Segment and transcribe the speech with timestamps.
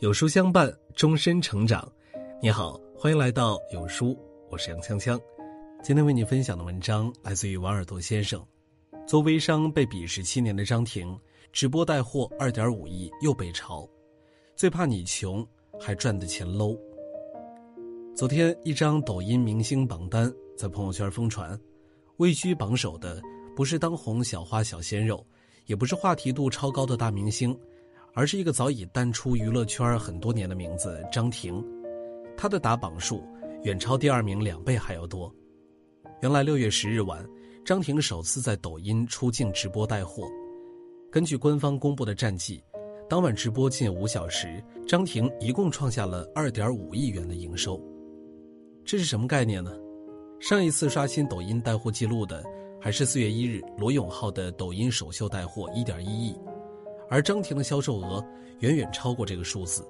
[0.00, 1.86] 有书相伴，终身成长。
[2.40, 4.18] 你好，欢迎来到有书，
[4.48, 5.20] 我是杨锵锵。
[5.82, 8.42] 今天为你分享的文章来自于王耳朵先生。
[9.06, 11.14] 做微商被鄙视七年的张婷，
[11.52, 13.86] 直播带货二点五亿又被嘲，
[14.56, 15.46] 最怕你穷
[15.78, 16.78] 还赚的钱 low。
[18.16, 21.60] 昨天一张抖音明星榜单在朋友圈疯传，
[22.16, 23.20] 位居榜首的
[23.54, 25.22] 不是当红小花小鲜肉，
[25.66, 27.54] 也不是话题度超高的大明星。
[28.14, 31.64] 而是一个早已淡出娱乐圈很多年的名字张婷，
[32.36, 33.22] 她的打榜数
[33.62, 35.32] 远超第二名两倍还要多。
[36.22, 37.24] 原来六月十日晚，
[37.64, 40.24] 张婷首次在抖音出镜直播带货。
[41.10, 42.62] 根据官方公布的战绩，
[43.08, 47.80] 当晚直播近五小时，张婷一共创下了二点五亿元的营收。
[48.84, 49.72] 这是什么概念呢？
[50.40, 52.44] 上一次刷新抖音带货记录的，
[52.80, 56.34] 还是四月一日罗永浩的抖音首秀带货一点一亿。
[57.10, 58.24] 而张婷的销售额
[58.60, 59.84] 远远超过这个数字，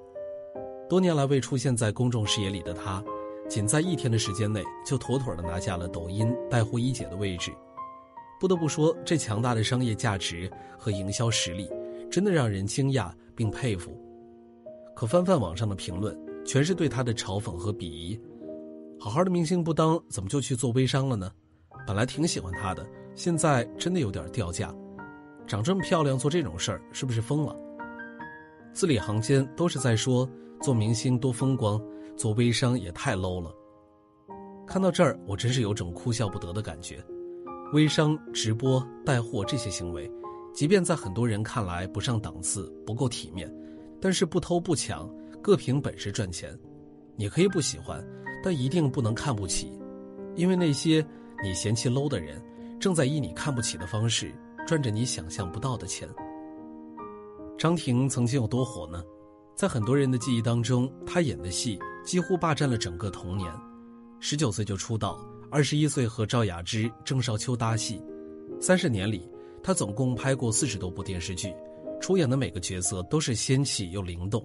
[0.89, 3.03] 多年来未出现在公众视野里的她，
[3.47, 7.51] 仅在一天的时间内就妥妥的拿下了抖音带货一姐的位置。
[8.39, 11.69] 不得不说，这强大的商业价值和营销实力，
[12.09, 13.91] 真的让人惊讶并佩服。
[14.95, 18.19] 可翻翻网上的评论，全是对她的嘲讽和鄙夷。
[18.99, 21.31] 好好的明星不当，怎么就去做微商了呢？
[21.85, 24.73] 本来挺喜欢她的，现在真的有点掉价。
[25.47, 27.55] 长这么漂亮做这种事儿是不是疯了？
[28.73, 30.29] 字里行间都是在说
[30.61, 31.81] 做明星多风光，
[32.15, 33.53] 做微商也太 low 了。
[34.65, 37.03] 看到这儿，我真是有种哭笑不得的感觉。
[37.73, 40.09] 微商、直播、带货这些行为，
[40.53, 43.53] 即便在很多人看来不上档次、不够体面，
[43.99, 45.09] 但是不偷不抢，
[45.41, 46.57] 各凭本事赚钱。
[47.17, 48.01] 你可以不喜欢，
[48.41, 49.77] 但一定不能看不起，
[50.35, 51.05] 因为那些
[51.43, 52.41] 你嫌弃 low 的人，
[52.79, 54.33] 正在以你看不起的方式。
[54.67, 56.07] 赚着你想象不到的钱。
[57.57, 59.03] 张庭曾经有多火呢？
[59.55, 63.51] 在很多人的记忆当中，她演的戏几乎霸占了整个童年。
[64.19, 68.01] 十九岁就出道，二十一岁和赵雅芝、郑少秋搭戏，
[68.59, 69.29] 三十年里，
[69.61, 71.53] 她总共拍过四十多部电视剧，
[71.99, 74.43] 出演的每个角色都是仙气又灵动。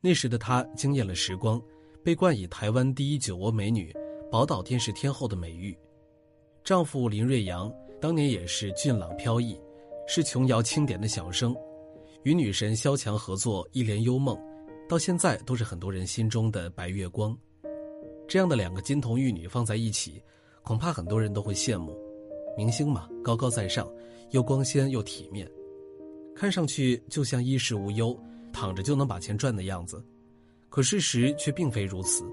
[0.00, 1.60] 那时的她惊艳了时光，
[2.04, 3.92] 被冠以台湾第一酒窝美女、
[4.30, 5.76] 宝岛电视天后的美誉。
[6.62, 7.72] 丈夫林瑞阳。
[8.00, 9.58] 当年也是俊朗飘逸，
[10.06, 11.56] 是琼瑶钦点的小生，
[12.24, 14.36] 与女神萧蔷合作《一帘幽梦》，
[14.88, 17.36] 到现在都是很多人心中的白月光。
[18.28, 20.22] 这样的两个金童玉女放在一起，
[20.62, 21.96] 恐怕很多人都会羡慕。
[22.56, 23.88] 明星嘛，高高在上，
[24.30, 25.50] 又光鲜又体面，
[26.34, 28.18] 看上去就像衣食无忧，
[28.52, 30.04] 躺着就能把钱赚的样子。
[30.68, 32.24] 可事实却并非如此，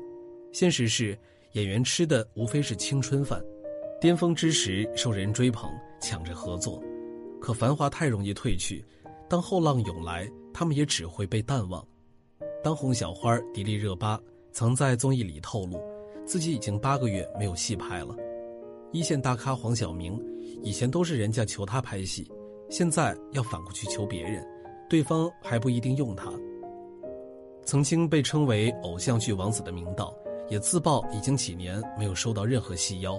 [0.52, 1.18] 现实是
[1.54, 3.42] 演员吃的无非是青春饭。
[4.04, 5.72] 巅峰之时受人追捧，
[6.02, 6.84] 抢着合作，
[7.40, 8.84] 可繁华太容易褪去，
[9.30, 11.82] 当后浪涌来，他们也只会被淡忘。
[12.62, 14.20] 当红小花迪丽热巴
[14.52, 15.82] 曾在综艺里透露，
[16.26, 18.14] 自己已经八个月没有戏拍了。
[18.92, 20.22] 一线大咖黄晓明，
[20.62, 22.30] 以前都是人家求他拍戏，
[22.70, 24.46] 现在要反过去求别人，
[24.90, 26.30] 对方还不一定用他。
[27.64, 30.14] 曾经被称为偶像剧王子的明道，
[30.50, 33.18] 也自曝已经几年没有收到任何戏邀。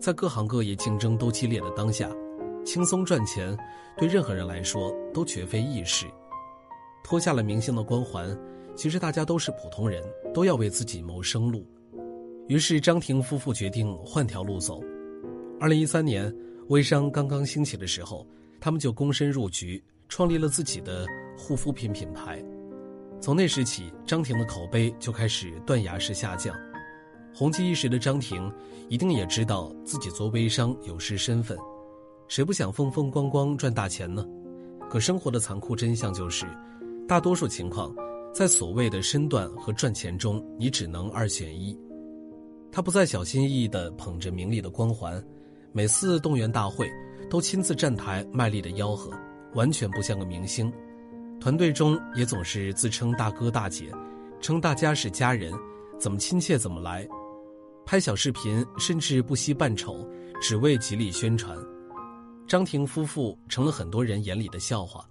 [0.00, 2.08] 在各行各业竞争都激烈的当下，
[2.64, 3.56] 轻松赚钱
[3.96, 6.06] 对任何人来说都绝非易事。
[7.02, 8.36] 脱下了明星的光环，
[8.76, 11.66] 其实大家都是普通人，都要为自己谋生路。
[12.46, 14.80] 于是张婷夫妇决定换条路走。
[15.60, 16.32] 二零一三年，
[16.68, 18.26] 微商刚刚兴起的时候，
[18.60, 22.42] 他们就躬身入局，创立了自己的护肤品品牌。
[23.20, 26.54] 从那时起，张婷的口碑就开始断崖式下降。
[27.38, 28.52] 红极一时的张婷，
[28.88, 31.56] 一定也知道自己做微商有失身份，
[32.26, 34.26] 谁不想风风光光赚大钱呢？
[34.90, 36.46] 可生活的残酷真相就是，
[37.06, 37.94] 大多数情况，
[38.34, 41.78] 在所谓的身段和赚钱中，你只能二选一。
[42.72, 45.24] 他不再小心翼翼地捧着名利的光环，
[45.70, 46.90] 每次动员大会
[47.30, 49.12] 都亲自站台卖力的吆喝，
[49.54, 50.72] 完全不像个明星。
[51.38, 53.84] 团队中也总是自称大哥大姐，
[54.40, 55.52] 称大家是家人，
[56.00, 57.08] 怎么亲切怎么来。
[57.90, 60.06] 拍小视频，甚至不惜扮丑，
[60.42, 61.56] 只为极力宣传。
[62.46, 65.08] 张婷夫妇成了很多人眼里的笑话，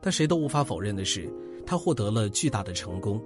[0.00, 1.30] 但谁都无法否认的是，
[1.66, 3.22] 他获得了巨大的成功。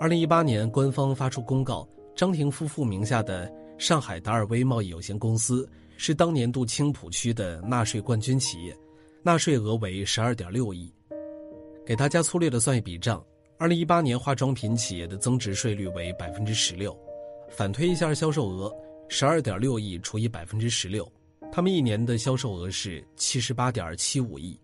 [0.00, 1.86] 二零一八年，官方发出公告，
[2.16, 8.74] 张婷夫妇名下的上海达尔威贸易有限公司是当年度青浦区的纳税冠军企业，
[9.22, 10.90] 纳税额为十二点六亿。
[11.84, 13.22] 给大家粗略的算一笔账：
[13.58, 16.98] 二零一八年化妆品企业的增值税率为百分之十六。
[17.56, 18.74] 反推一下销售额，
[19.08, 21.08] 十二点六亿除以百分之十六，
[21.52, 24.58] 他们一年的销售额是七十八点七五亿。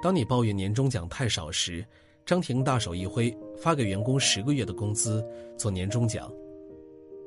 [0.00, 1.84] 当你抱怨年终奖太少时，
[2.24, 5.22] 张婷大手一挥，发给员工十个月的工资
[5.54, 6.32] 做年终奖。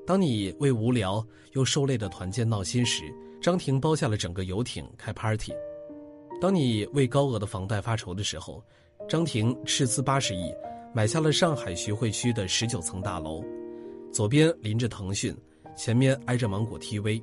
[0.04, 3.04] 当你为无聊又受累的团建闹心时，
[3.40, 5.52] 张婷包下了整个游艇开 party；
[6.42, 8.64] 当你为高额的房贷发愁的时候，
[9.08, 10.52] 张婷斥资八十亿
[10.92, 13.44] 买下了上海徐汇区的十九层大楼，
[14.16, 15.36] 左边临着腾讯，
[15.76, 17.22] 前面挨着芒果 TV。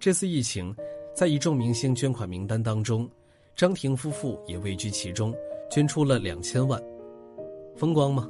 [0.00, 0.74] 这次疫情，
[1.14, 3.06] 在一众明星捐款名单当中，
[3.54, 5.34] 张庭夫妇也位居其中，
[5.70, 6.82] 捐出了两千万。
[7.76, 8.26] 风光吗？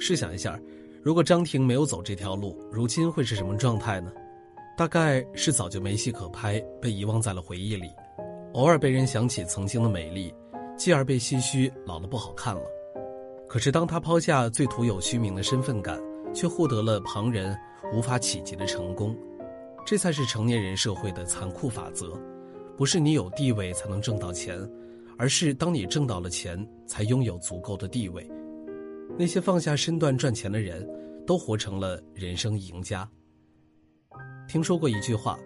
[0.00, 0.60] 试想一下，
[1.00, 4.12] 如果张庭没有走这条路，如今会是什么状态呢？
[4.76, 7.88] 大概是早就没戏可拍，被遗忘在了回忆里，
[8.54, 10.34] 偶尔被人想起曾经的美丽，
[10.76, 12.62] 继而被唏嘘老了不好看了。
[13.48, 16.02] 可是当他抛下最徒有虚名的身份感，
[16.36, 17.58] 却获得了旁人
[17.94, 19.16] 无法企及的成功。
[19.86, 22.12] 这才是成年人社会的残酷法则，
[22.76, 24.58] 不是你有地位才能挣到钱，
[25.16, 28.28] 而是当你挣到了钱，才拥有足够的地位。
[29.18, 30.86] 那些放下身段赚钱的人，
[31.26, 33.08] 都活成了人生赢家。
[34.46, 35.38] 听说过一句话，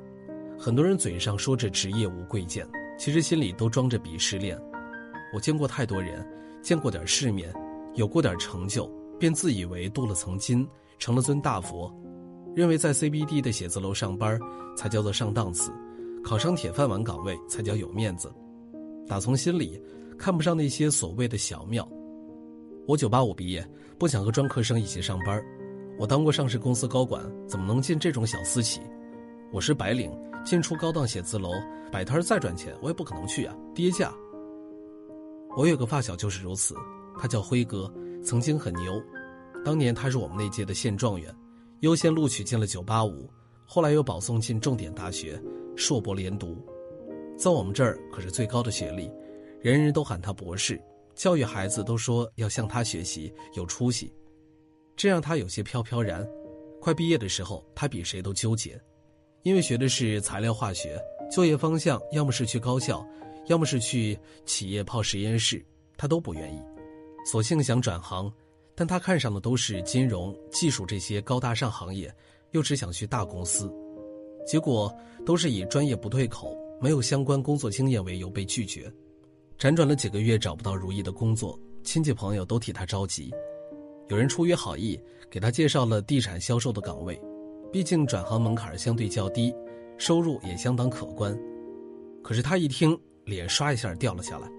[0.59, 2.67] 很多人嘴上说着职业无贵贱，
[2.99, 4.61] 其实心里都装着鄙视链。
[5.33, 6.27] 我见过太多人，
[6.63, 7.55] 见过点世面，
[7.95, 10.67] 有过点成就，便自以为镀了层金，
[11.01, 11.93] 成了尊大佛。
[12.55, 14.39] 认为在 CBD 的写字楼上班
[14.77, 15.73] 才叫做上档次，
[16.23, 18.33] 考上铁饭碗岗位才叫有面子，
[19.07, 19.81] 打从心里
[20.19, 21.89] 看不上那些所谓的小庙。
[22.87, 23.65] 我985毕业，
[23.99, 25.41] 不想和专科生一起上班。
[25.97, 28.81] 我当过上市公司高管，怎么能进这种小私企？
[29.53, 30.11] 我是白领，
[30.45, 31.51] 进出高档写字楼
[31.93, 34.13] 摆摊再赚钱，我也不可能去啊，跌价。
[35.57, 36.75] 我有个发小就是如此，
[37.19, 37.93] 他叫辉哥，
[38.25, 39.01] 曾经很牛，
[39.65, 41.35] 当年他是我们那届的现状元。
[41.81, 43.27] 优先录取进了985，
[43.65, 45.43] 后来又保送进重点大学，
[45.77, 46.59] 硕博连读，
[47.39, 49.11] 在我们这儿可是最高的学历，
[49.63, 50.79] 人人都喊他博士，
[51.15, 54.13] 教育孩子都说要向他学习，有出息，
[54.95, 56.23] 这让他有些飘飘然。
[56.83, 58.79] 快毕业的时候，他比谁都纠结，
[59.43, 61.01] 因为学的是材料化学，
[61.33, 63.03] 就业方向要么是去高校，
[63.47, 65.65] 要么是去企业泡实验室，
[65.97, 66.61] 他都不愿意，
[67.25, 68.31] 索性想转行。
[68.81, 72.11] 但他看上的都是金融、技术这些高大上行业，
[72.53, 73.71] 又只想去大公司，
[74.47, 74.91] 结果
[75.27, 78.91] 都是以专业不对口、没有相关工作经验为由被拒绝。
[79.59, 83.31] 辗转了几个月找不到如意的工作，亲戚朋友都替他着急。
[84.09, 84.99] 有人出于好意
[85.31, 87.21] 给他介绍了地产销售的岗位，
[87.71, 89.55] 毕竟转行门槛相对较低，
[89.99, 91.39] 收入也相当可观。
[92.25, 94.51] 可是他一听，脸刷一下掉了下来。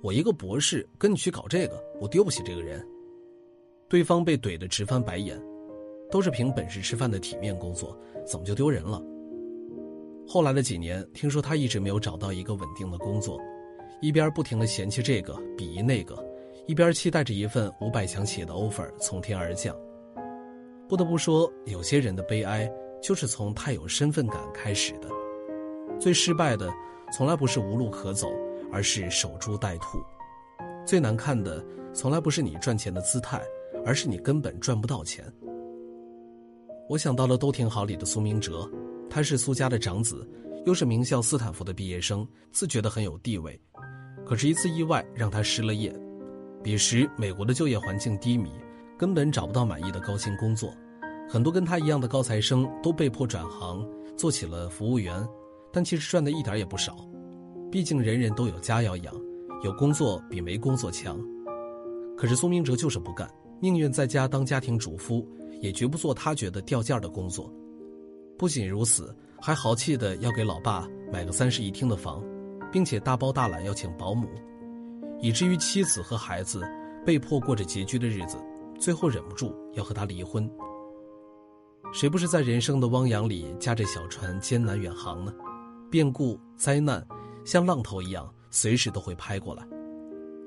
[0.00, 2.82] 我一个博士跟你去搞这个，我丢不起这个人。
[3.92, 5.38] 对方被怼得直翻白眼，
[6.10, 7.94] 都是凭本事吃饭的体面工作，
[8.24, 8.98] 怎么就丢人了？
[10.26, 13.38] 后来的几年，听说他一直没有找到一个稳定的工作，
[14.00, 16.16] 一边不停的嫌弃这个鄙夷那个，
[16.66, 19.76] 一边期待着一份五百强企业的 offer 从天而降。
[20.88, 22.66] 不得不说，有些人的悲哀
[23.02, 25.08] 就是从太有身份感开始的。
[26.00, 26.72] 最失败的，
[27.12, 28.32] 从来不是无路可走，
[28.72, 29.98] 而是守株待兔；
[30.86, 31.62] 最难看的，
[31.92, 33.38] 从来不是你赚钱的姿态。
[33.84, 35.24] 而是你根本赚不到钱。
[36.88, 38.70] 我想到了都挺好里的苏明哲，
[39.08, 40.28] 他是苏家的长子，
[40.66, 43.58] 又是名校斯坦福的毕业生，自觉得很有地位。
[44.26, 45.94] 可是，一次意外让他失了业。
[46.62, 48.50] 彼时，美国的就业环境低迷，
[48.96, 50.72] 根本找不到满意的高薪工作，
[51.28, 53.84] 很多跟他一样的高材生都被迫转行
[54.16, 55.26] 做起了服务员，
[55.72, 56.96] 但其实赚的一点也不少。
[57.70, 59.14] 毕竟人人都有家要养，
[59.64, 61.18] 有工作比没工作强。
[62.16, 63.28] 可是苏明哲就是不干。
[63.62, 65.24] 宁愿在家当家庭主妇，
[65.60, 67.48] 也绝不做他觉得掉价的工作。
[68.36, 72.20] 不仅如此，还豪气的要给老爸买个三室一厅的房，
[72.72, 74.26] 并且大包大揽要请保姆，
[75.20, 76.68] 以至于妻子和孩子
[77.06, 78.36] 被迫过着拮据的日子，
[78.80, 80.50] 最后忍不住要和他离婚。
[81.92, 85.32] 谁不是在人生的汪洋里驾着小船艰难远航呢？
[85.88, 87.06] 变故灾难
[87.44, 89.64] 像浪头一样，随时都会拍过来。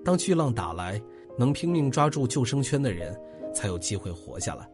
[0.04, 1.02] 当巨浪打来。
[1.38, 3.18] 能拼命抓住救生圈的人，
[3.54, 4.70] 才有机会活下来，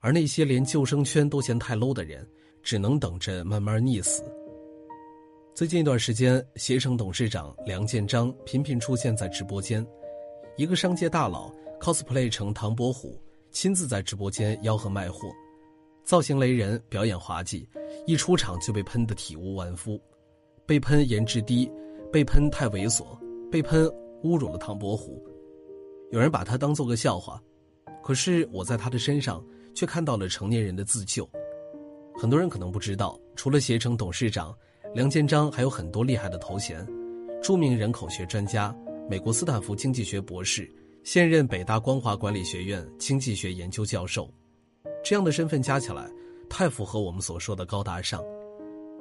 [0.00, 2.26] 而那些连救生圈都嫌太 low 的人，
[2.62, 4.22] 只能等着慢慢溺死。
[5.54, 9.86] 最近一段时间，携程董事长梁建章频频出现在直播间，
[10.56, 13.20] 一个商界大佬 cosplay 成唐伯虎，
[13.50, 15.28] 亲自在直播间吆喝卖货，
[16.04, 17.68] 造型雷人，表演滑稽，
[18.06, 20.00] 一出场就被喷得体无完肤，
[20.64, 21.70] 被喷颜值低，
[22.10, 23.04] 被喷太猥琐，
[23.50, 23.84] 被喷
[24.22, 25.22] 侮辱了唐伯虎。
[26.12, 27.42] 有人把他当做个笑话，
[28.02, 29.42] 可是我在他的身上
[29.74, 31.26] 却看到了成年人的自救。
[32.14, 34.54] 很多人可能不知道，除了携程董事长
[34.94, 36.86] 梁建章，还有很多厉害的头衔：
[37.42, 38.76] 著名人口学专家、
[39.08, 40.70] 美国斯坦福经济学博士、
[41.02, 44.30] 现任北大光华管理学院经济学研究教授。
[45.02, 46.10] 这样的身份加起来，
[46.46, 48.22] 太符合我们所说的高大上。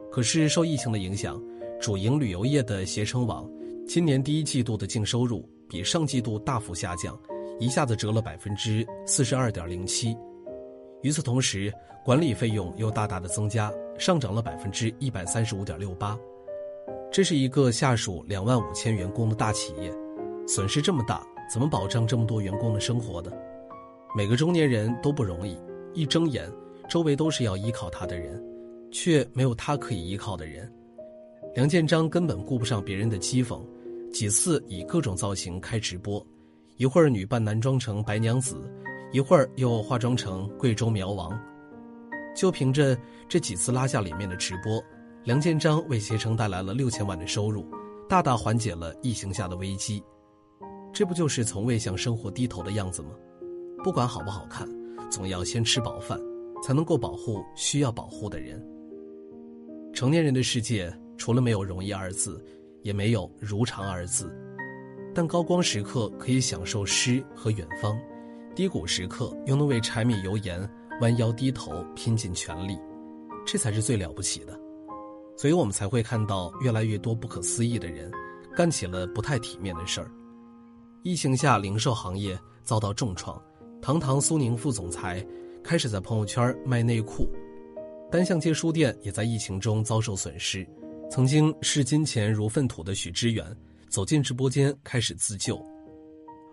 [0.10, 1.44] 可是受疫情的影响，
[1.78, 3.52] 主营旅游业的携程网，
[3.86, 7.18] 今年第一季度的净收入比上季度大幅下降，
[7.58, 10.14] 一下子折了百分之四十二点零七。
[11.02, 11.72] 与此同时，
[12.04, 16.20] 管理费用又大大的增加，上涨了百分之一百三十五点六八。
[17.10, 19.90] 这是一个下属两万五千员工的大企业，
[20.46, 23.32] 损失这么大，怎么保障这么多员工的生活的？
[24.14, 25.58] 每个中年人都不容易。
[25.94, 26.52] 一睁眼，
[26.90, 28.44] 周围都是要依靠他的人，
[28.92, 30.70] 却没有他可以依靠的人。
[31.56, 33.62] 梁建章根本顾不上别人的讥讽，
[34.12, 36.26] 几次以各种造型开直播，
[36.78, 38.56] 一会儿女扮男装成白娘子，
[39.12, 41.32] 一会儿又化妆成贵州苗王。
[42.36, 44.82] 就凭着这几次拉下脸面的直播，
[45.24, 47.66] 梁建章为携程带来了六千万的收入，
[48.08, 50.04] 大大缓解了疫情下的危机。
[50.94, 53.12] 这不就是从未向生活低头的样子吗？
[53.84, 54.68] 不管好不好看。
[55.10, 56.18] 总要先吃饱饭，
[56.64, 58.66] 才能够保护需要保护的人。
[59.94, 62.42] 成年人的世界，除了没有容易二字，
[62.84, 64.34] 也没有如常二字。
[65.14, 68.00] 但高光时刻可以享受诗和远方，
[68.56, 70.70] 低谷时刻又能为柴米油盐
[71.02, 72.80] 弯腰低头拼尽全力，
[73.46, 74.58] 这才是最了不起的。
[75.36, 78.12] 所以我们才会看到越来越多不可思议的人，
[78.56, 80.12] 干起了不太体面的事儿。
[81.04, 83.42] 疫情下，零售行业遭到重创。
[83.82, 85.26] 堂堂苏宁副总裁
[85.64, 87.28] 开始在朋友圈卖内裤，
[88.12, 90.64] 单向街书店也在疫情中遭受损失。
[91.12, 93.46] 曾经视金钱如粪土的许知远
[93.90, 95.62] 走进直播间开始自救。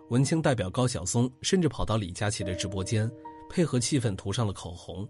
[0.09, 3.09] 文青代表高晓松甚至跑到李佳琦的直播间，
[3.49, 5.07] 配合气氛涂上了口红。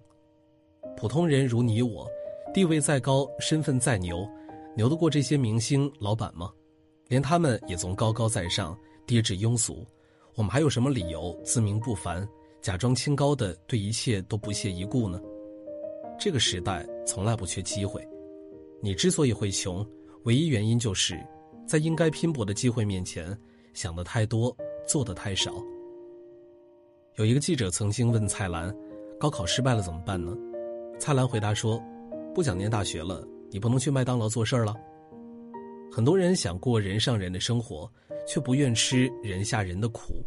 [0.95, 2.07] 普通人如你我，
[2.53, 4.23] 地位再高，身份再牛，
[4.77, 6.51] 牛得过这些明星老板吗？
[7.07, 8.77] 连他们也从高高在上
[9.07, 9.83] 跌至庸俗。
[10.35, 12.27] 我们还有什么理由自命不凡，
[12.61, 15.19] 假装清高的对一切都不屑一顾呢？
[16.19, 18.07] 这个时代从来不缺机会，
[18.81, 19.85] 你之所以会穷，
[20.23, 21.19] 唯一原因就是
[21.67, 23.37] 在应该拼搏的机会面前，
[23.73, 24.55] 想的太多，
[24.87, 25.53] 做的太少。
[27.15, 28.73] 有一个记者曾经问蔡澜
[29.19, 30.37] ：“高考失败了怎么办呢？”
[30.99, 31.81] 蔡澜回答说
[32.33, 34.75] ：“不想念大学了，你不能去麦当劳做事儿了。”
[35.91, 37.89] 很多人想过人上人的生活。
[38.27, 40.23] 却不愿吃人下人的苦，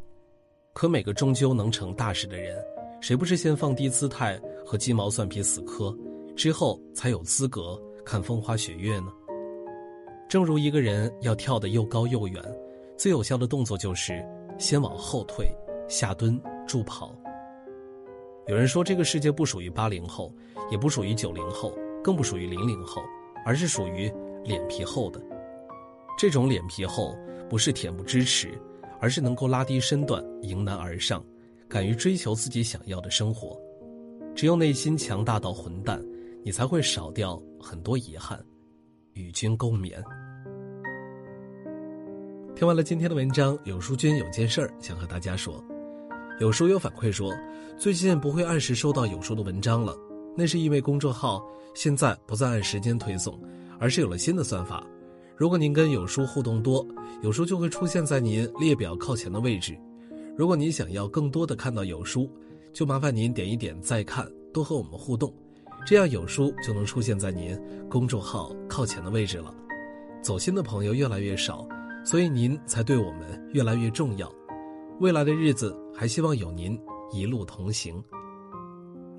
[0.72, 2.60] 可每个终究能成大事的人，
[3.00, 5.96] 谁不是先放低姿态和鸡毛蒜皮死磕，
[6.34, 9.12] 之后才有资格看风花雪月呢？
[10.28, 12.42] 正如一个人要跳得又高又远，
[12.96, 14.24] 最有效的动作就是
[14.58, 15.46] 先往后退，
[15.88, 17.14] 下蹲助跑。
[18.46, 20.32] 有人说，这个世界不属于八零后，
[20.70, 23.02] 也不属于九零后，更不属于零零后，
[23.44, 24.12] 而是属于
[24.44, 25.20] 脸皮厚的。
[26.18, 27.16] 这种脸皮厚。
[27.50, 28.48] 不是恬不知耻，
[28.98, 31.22] 而是能够拉低身段，迎难而上，
[31.68, 33.60] 敢于追求自己想要的生活。
[34.34, 36.02] 只有内心强大到混蛋，
[36.44, 38.42] 你才会少掉很多遗憾。
[39.14, 40.02] 与君共勉。
[42.56, 45.62] 听完了今天的文章，有书君有件事儿想和大家说。
[46.40, 47.32] 有书友反馈说，
[47.76, 49.94] 最近不会按时收到有书的文章了，
[50.36, 53.38] 那是因为公众号现在不再按时间推送，
[53.78, 54.86] 而是有了新的算法。
[55.36, 56.86] 如果您跟有书互动多，
[57.22, 59.78] 有书就会出现在您列表靠前的位置。
[60.36, 62.30] 如果您想要更多的看到有书，
[62.72, 65.32] 就麻烦您点一点再看，多和我们互动，
[65.84, 67.58] 这样有书就能出现在您
[67.88, 69.54] 公众号靠前的位置了。
[70.22, 71.66] 走心的朋友越来越少，
[72.04, 74.32] 所以您才对我们越来越重要。
[75.00, 76.78] 未来的日子还希望有您
[77.12, 78.02] 一路同行。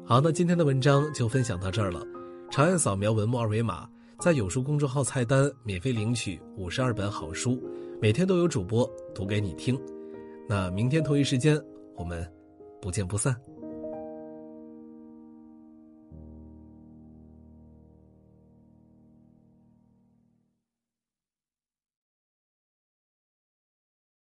[0.05, 2.05] 好，那今天的文章就分享到这儿了，
[2.50, 3.88] 长按扫描文末二维码。
[4.20, 7.62] 在有书公众号菜单免费领取五十二本好书，
[8.01, 9.77] 每天都有主播读给你听。
[10.48, 11.62] 那明天同一时间，
[11.98, 12.25] 我们
[12.82, 13.36] 不见不散。